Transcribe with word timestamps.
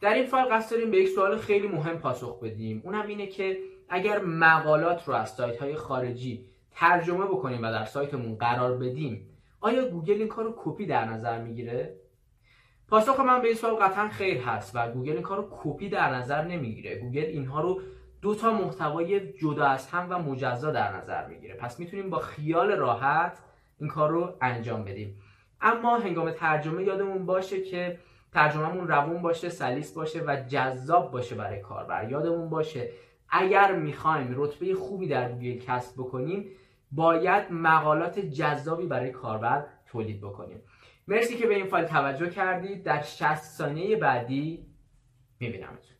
در 0.00 0.14
این 0.14 0.26
فایل 0.26 0.44
قصد 0.44 0.70
داریم 0.70 0.90
به 0.90 0.96
یک 0.96 1.08
سوال 1.08 1.38
خیلی 1.38 1.68
مهم 1.68 1.98
پاسخ 1.98 2.40
بدیم. 2.40 2.82
اونم 2.84 3.06
اینه 3.06 3.26
که 3.26 3.58
اگر 3.88 4.20
مقالات 4.20 5.08
رو 5.08 5.14
از 5.14 5.30
سایت 5.30 5.58
های 5.58 5.74
خارجی 5.74 6.46
ترجمه 6.70 7.24
بکنیم 7.24 7.62
و 7.62 7.70
در 7.72 7.84
سایتمون 7.84 8.34
قرار 8.34 8.78
بدیم 8.78 9.26
آیا 9.60 9.88
گوگل 9.88 10.14
این 10.14 10.28
کار 10.28 10.44
رو 10.44 10.54
کپی 10.56 10.86
در 10.86 11.04
نظر 11.04 11.42
می‌گیره؟ 11.42 11.96
پاسخ 12.88 13.20
من 13.20 13.40
به 13.42 13.48
این 13.48 13.56
سوال 13.56 13.74
قطعا 13.74 14.08
خیر 14.08 14.38
هست 14.38 14.72
و 14.74 14.92
گوگل 14.92 15.12
این 15.12 15.22
کار 15.22 15.36
رو 15.36 15.48
کپی 15.50 15.88
در 15.88 16.14
نظر 16.14 16.44
نمی‌گیره. 16.44 16.98
گوگل 16.98 17.24
اینها 17.24 17.60
رو 17.60 17.80
دو 18.22 18.34
تا 18.34 18.50
محتوای 18.52 19.32
جدا 19.32 19.64
از 19.64 19.88
هم 19.88 20.06
و 20.10 20.18
مجزا 20.18 20.70
در 20.70 20.96
نظر 20.96 21.26
می‌گیره. 21.26 21.54
پس 21.54 21.80
می‌تونیم 21.80 22.10
با 22.10 22.18
خیال 22.18 22.72
راحت 22.72 23.38
این 23.80 23.88
کار 23.88 24.10
رو 24.10 24.36
انجام 24.40 24.84
بدیم. 24.84 25.20
اما 25.60 25.98
هنگام 25.98 26.30
ترجمه 26.30 26.84
یادمون 26.84 27.26
باشه 27.26 27.62
که 27.62 27.98
ترجمهمون 28.32 28.88
روون 28.88 29.22
باشه 29.22 29.48
سلیس 29.48 29.92
باشه 29.92 30.20
و 30.26 30.36
جذاب 30.48 31.10
باشه 31.10 31.34
برای 31.34 31.60
کاربر. 31.60 32.10
یادمون 32.10 32.50
باشه 32.50 32.90
اگر 33.28 33.72
می‌خوایم 33.72 34.34
رتبه 34.36 34.74
خوبی 34.74 35.08
در 35.08 35.32
گوگل 35.32 35.58
کسب 35.58 35.94
بکنیم 35.94 36.50
باید 36.92 37.52
مقالات 37.52 38.18
جذابی 38.18 38.86
برای 38.86 39.10
کاربر 39.10 39.66
تولید 39.86 40.20
بکنیم. 40.20 40.62
مرسی 41.08 41.36
که 41.36 41.46
به 41.46 41.54
این 41.54 41.66
فایل 41.66 41.84
توجه 41.84 42.30
کردید. 42.30 42.82
در 42.82 43.02
60 43.02 43.34
ثانیه 43.34 43.96
بعدی 43.96 44.66
میبینمتون. 45.40 45.99